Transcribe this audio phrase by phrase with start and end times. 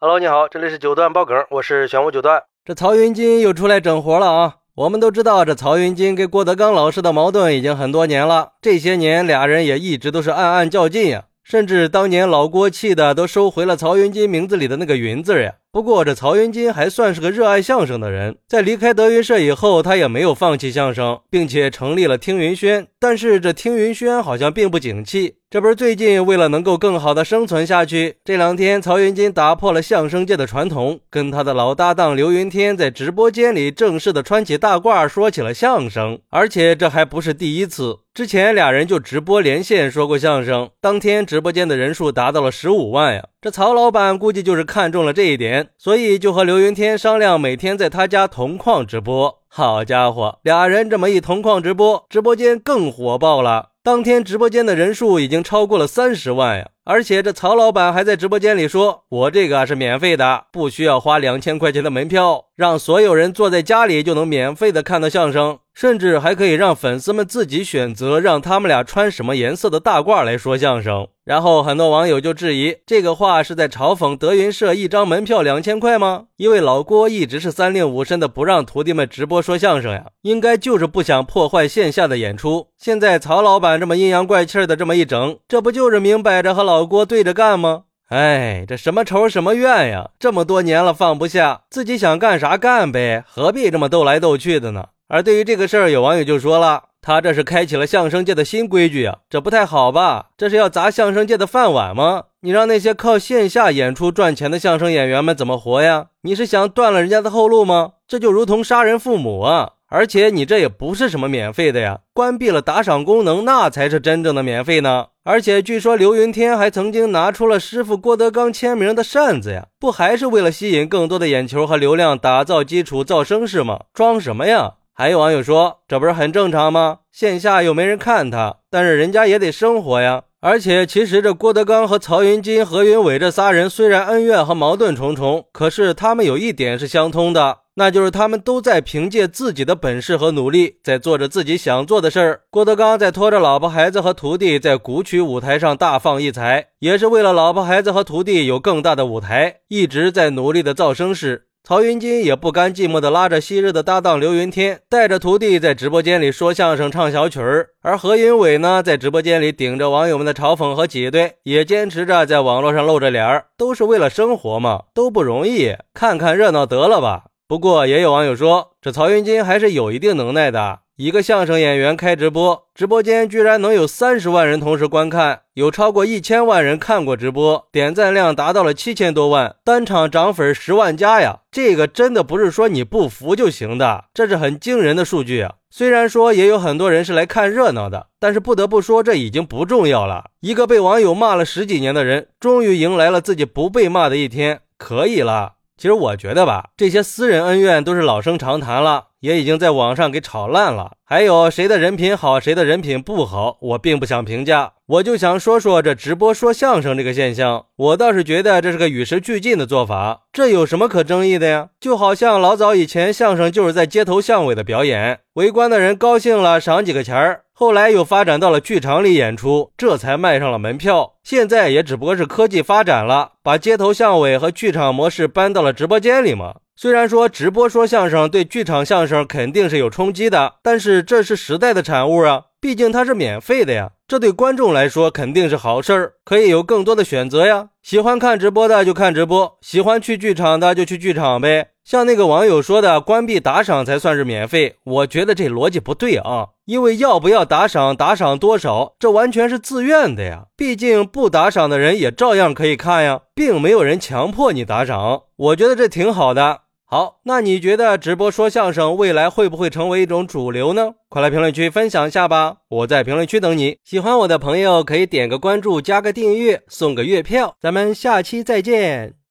[0.00, 2.44] Hello，你好，这里是九段爆梗，我是玄武九段。
[2.64, 4.54] 这曹云金又出来整活了啊！
[4.76, 15.54] 我们都知道，这曹云金跟郭德纲老师的矛盾已经很多年了，这些年俩人也一直都是暗暗较劲呀，甚至当年老郭气的都收回了曹云金名字里的那个云字呀。
[15.70, 22.86] 不过这曹云金还算是个热爱相声的人，在离开德云社以后，他也没有放弃相声，并且成立了听云轩。
[22.98, 43.28] 但是这听云轩好像并不景气，这不是最近为了能够更好的生存下去，这两天曹云金打破了相声界的传统，跟他的老搭档刘云天在直播间里正式的穿起大褂说起了相声，而且这还不是第一次，之前俩人就直播连线说过相声，当天直播间的人数达到了十五万呀。
[43.40, 49.38] 这曹老板估计就是看中了这一点，所以就和刘云天商量，每天在他家同框直播。
[49.48, 53.70] 好家伙，俩人这么一同框直播，直播间更火爆了。
[53.82, 56.68] 当天直播间的人数已经超过了三十万呀！
[56.88, 71.06] 而且这曹老板还在直播间里说：“我这个是免费的，不需要花两千块钱的门票，让所有人坐在家里就能免费的看到相声。”甚至还可以让粉丝们自己选择，让他们俩穿什么颜色的大褂来说相声。
[71.24, 76.24] 然后很多网友就质疑，这个话是在嘲讽德云社一张门票两千块吗？
[76.36, 82.66] 因为老郭一直是三令五申的不让徒弟们直播说相声呀，应该就是不想破坏线下的演出。
[82.76, 87.84] 现在曹老板这么阴阳怪气的这么一整，这不就是明摆着和老郭对着干吗？
[88.08, 90.10] 哎，这什么仇什么怨呀？
[90.18, 94.86] 这么多年了放不下，自己想干啥干呗，何必这么斗来斗去的呢？
[95.08, 100.28] 而对于这个事儿，有网友就说了：“他这是开启了相声界的新规矩呀，这不太好吧？
[100.36, 102.24] 这是要砸相声界的饭碗吗？
[102.40, 106.06] 你让那些靠线下演出赚钱的相声演员们怎么活呀？
[106.22, 107.92] 你是想断了人家的后路吗？
[108.06, 109.72] 这就如同杀人父母啊！
[109.88, 115.06] 而且你这也不是什么免费的呀，关闭了打赏功能，那才是真正的免费呢。
[115.24, 123.80] 而且据说刘云天还曾经拿出了师傅郭德纲签名的扇子呀，不还是为了吸引更多的眼球和流量，打造基础造声势吗？
[123.92, 126.98] 装什么呀？”还有网友说，这不是很正常吗？
[127.12, 130.22] 线下又没人看他，但是人家也得生活呀。
[130.40, 142.42] 而且，其实这郭德纲和曹云金、何云伟这仨人虽然恩怨和矛盾重重，可是他们有一点是相通的，那就是他们都在凭借自己的本事和努力，在做着自己想做的事儿。
[142.50, 151.47] 郭德纲在拖着老婆孩子和徒弟在古曲舞台上大放异彩，也是为了老婆孩子和徒弟有更大的舞台，一直在努力的造声势。
[151.64, 157.68] 曹云金也不甘寂寞的拉着昔日的搭档刘云天，带着徒弟在直播间里说相声、唱小曲儿。
[157.82, 167.24] 而何云伟呢，在直播间里顶着网友们的嘲讽和挤兑，也坚持着在网络上露着脸儿，都是为了生活嘛，都不容易，看看热闹得了吧。
[167.46, 170.80] 不过也有网友说，这曹云金还是有一定能耐的。
[170.98, 181.42] 一个相声演员开直播，直播间居然能有三十万人同时观看，有超过一千万人看过直播，点赞量达到了七千多万，单场涨粉十万加呀！
[181.52, 185.54] 这个真的不是说你不服就行的，这是很惊人的数据啊！
[185.70, 190.30] 虽然说也有很多人是来看热闹的，但是不得不说这已经不重要了。
[190.40, 195.52] 一个被网友骂了十几年的人，终于迎来了自己不被骂的一天，可以了。
[195.76, 199.04] 其实我觉得吧，这些私人恩怨都是老生常谈了。
[199.20, 200.92] 也已经在网上给炒烂了。
[201.04, 204.72] 还有谁的人品好，谁的人品不好，我并不想评价。
[204.86, 210.22] 我就想说说这直播说相声这个现象，我倒是觉得这是个与时俱进的做法。
[210.32, 211.68] 这有什么可争议的呀？
[211.80, 217.42] 就好像老早以前相声就是在街头巷尾的表演，围观的人高兴了赏几个钱儿。
[217.52, 221.14] 后来又发展到了剧场里演出，这才卖上了门票。
[221.24, 226.54] 现在也只不过是科技发展了，把街头巷尾和剧场模式搬到了直播间里嘛。
[226.80, 237.70] 虽然说直播说相声对剧场相声肯定是有冲击的，但是这是时代的产物啊，毕竟它是免费的呀，这对观众来说肯定是好事儿，可以有更多的选择呀。
[237.82, 241.70] 喜欢看直播的就看直播，喜欢去剧场的就去剧场呗。
[241.84, 250.44] 像那个网友说的，关闭打赏才算是免费，我觉得这逻辑不对啊，因为要不要打赏，打赏多少，这完全是自愿的呀。
[250.56, 256.60] 毕竟不打赏的人也照样可以看呀，并没有人强迫你打赏，我觉得这挺好的。
[256.90, 260.94] 好，那你觉得直播说相声未来会不会成为一种主流呢？
[261.10, 262.56] 快来评论区分享一下吧！
[262.70, 263.76] 我在评论区等你。
[263.84, 267.54] 喜欢我的朋友可以点个关注，加个订阅，送个月票。
[267.60, 269.17] 咱们下期再见。